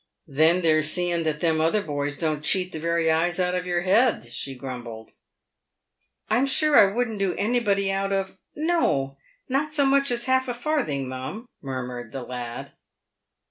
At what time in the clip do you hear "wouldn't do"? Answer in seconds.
6.91-7.35